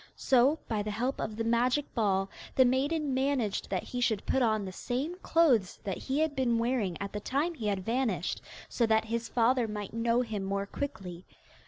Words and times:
So, 0.17 0.57
by 0.67 0.81
the 0.81 0.89
help 0.89 1.21
of 1.21 1.35
the 1.35 1.43
magic 1.43 1.93
ball, 1.93 2.27
the 2.55 2.65
maiden 2.65 3.13
managed 3.13 3.69
that 3.69 3.83
he 3.83 4.01
should 4.01 4.25
put 4.25 4.41
on 4.41 4.65
the 4.65 4.71
same 4.71 5.13
clothes 5.21 5.77
that 5.83 5.99
he 5.99 6.17
had 6.21 6.35
been 6.35 6.57
wearing 6.57 6.97
at 6.99 7.13
the 7.13 7.19
time 7.19 7.53
he 7.53 7.67
had 7.67 7.85
vanished, 7.85 8.41
so 8.67 8.87
that 8.87 9.05
his 9.05 9.29
father 9.29 9.67
might 9.67 9.93
know 9.93 10.21
him 10.21 10.43
more 10.43 10.65
quickly. 10.65 11.23